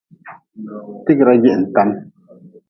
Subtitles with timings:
[1.03, 1.89] Tigra jihintan.